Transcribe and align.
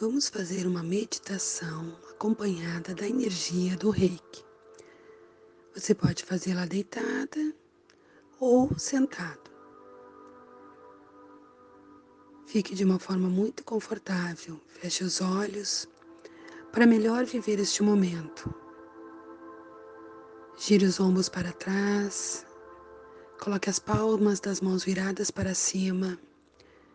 Vamos 0.00 0.30
fazer 0.30 0.66
uma 0.66 0.82
meditação 0.82 1.94
acompanhada 2.08 2.94
da 2.94 3.06
energia 3.06 3.76
do 3.76 3.90
reiki. 3.90 4.42
Você 5.74 5.94
pode 5.94 6.24
fazê-la 6.24 6.64
deitada 6.64 7.54
ou 8.38 8.74
sentado. 8.78 9.50
Fique 12.46 12.74
de 12.74 12.82
uma 12.82 12.98
forma 12.98 13.28
muito 13.28 13.62
confortável, 13.62 14.58
feche 14.68 15.04
os 15.04 15.20
olhos 15.20 15.86
para 16.72 16.86
melhor 16.86 17.26
viver 17.26 17.58
este 17.60 17.82
momento. 17.82 18.54
Gire 20.56 20.86
os 20.86 20.98
ombros 20.98 21.28
para 21.28 21.52
trás, 21.52 22.46
coloque 23.38 23.68
as 23.68 23.78
palmas 23.78 24.40
das 24.40 24.62
mãos 24.62 24.82
viradas 24.82 25.30
para 25.30 25.54
cima, 25.54 26.18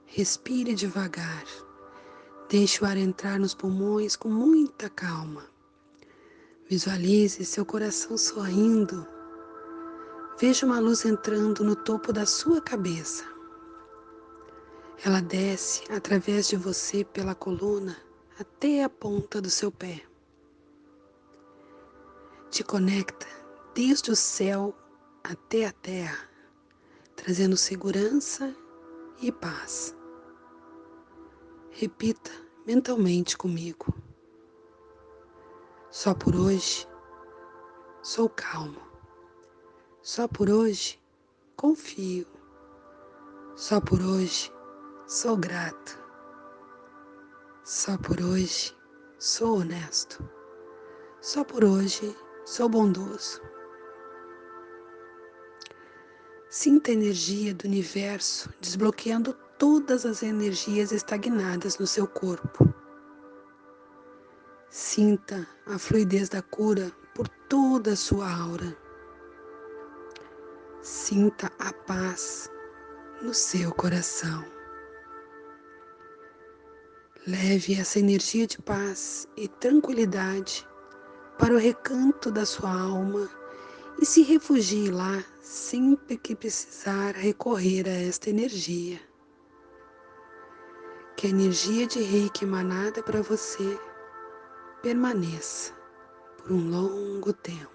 respire 0.08 0.74
devagar. 0.74 1.65
Deixe 2.48 2.84
o 2.84 2.88
ar 2.88 2.96
entrar 2.96 3.40
nos 3.40 3.56
pulmões 3.56 4.16
com 4.16 4.30
muita 4.30 4.88
calma. 4.88 5.46
Visualize 6.70 7.44
seu 7.44 7.66
coração 7.66 8.18
sorrindo. 8.18 9.06
Veja 10.40 10.66
uma 10.66 10.80
luz 10.80 11.06
entrando 11.06 11.64
no 11.64 11.76
topo 11.76 12.14
da 12.14 12.26
sua 12.26 12.62
cabeça. 12.62 13.26
Ela 15.04 15.22
desce 15.22 15.84
através 15.92 16.48
de 16.48 16.56
você 16.56 17.04
pela 17.04 17.34
coluna 17.34 17.98
até 18.40 18.84
a 18.84 18.90
ponta 18.90 19.42
do 19.42 19.50
seu 19.50 19.72
pé. 19.72 20.04
Te 22.52 22.64
conecta 22.64 23.28
desde 23.74 24.12
o 24.12 24.16
céu 24.16 24.76
até 25.24 25.66
a 25.66 25.72
terra, 25.72 26.30
trazendo 27.16 27.58
segurança 27.58 28.56
e 29.20 29.32
paz. 29.32 29.96
Repita 31.78 32.32
mentalmente 32.66 33.38
comigo. 33.38 33.94
Só 35.92 36.14
por 36.16 36.34
hoje 36.34 36.88
sou 38.02 38.30
calmo. 38.30 38.80
Só 40.02 40.26
por 40.26 40.50
hoje 40.50 40.98
confio. 41.58 42.26
Só 43.58 43.82
por 43.82 44.02
hoje 44.02 44.54
sou 45.06 45.36
grato. 45.36 46.00
Só 47.66 47.98
por 47.98 48.22
hoje 48.22 48.74
sou 49.20 49.60
honesto. 49.60 50.24
Só 51.20 51.44
por 51.44 51.66
hoje 51.66 52.16
sou 52.46 52.70
bondoso. 52.70 53.42
Sinta 56.50 56.92
a 56.92 56.94
energia 56.94 57.54
do 57.54 57.68
universo 57.68 58.50
desbloqueando 58.62 59.38
todas 59.58 60.06
as 60.06 60.22
energias 60.22 60.92
estagnadas 60.92 61.78
no 61.78 61.88
seu 61.88 62.08
corpo. 62.08 62.74
Sinta 64.70 65.48
a 65.66 65.78
fluidez 65.78 66.30
da 66.30 66.42
cura 66.42 66.92
por 67.14 67.28
toda 67.50 67.94
a 67.94 67.96
sua 67.96 68.30
aura. 68.30 68.76
Sinta 70.82 71.52
a 71.60 71.72
paz 71.72 72.52
no 73.22 73.34
seu 73.34 73.74
coração. 73.74 74.44
Leve 77.26 77.80
essa 77.80 77.98
energia 78.00 78.46
de 78.46 78.62
paz 78.62 79.28
e 79.36 79.48
tranquilidade 79.48 80.68
para 81.40 81.54
o 81.54 81.58
recanto 81.58 82.30
da 82.30 82.46
sua 82.46 82.70
alma 82.70 83.28
e 84.00 84.06
se 84.06 84.22
refugie 84.22 84.92
lá 84.92 85.24
sempre 85.42 86.18
que 86.18 86.36
precisar 86.36 87.16
recorrer 87.16 87.88
a 87.88 87.94
esta 87.94 88.30
energia 88.30 89.00
a 91.26 91.28
energia 91.28 91.88
de 91.88 92.04
reiki 92.04 92.46
emanada 92.46 93.02
para 93.02 93.20
você 93.20 93.80
permaneça 94.84 95.74
por 96.38 96.52
um 96.52 96.70
longo 96.70 97.34
tempo. 97.34 97.75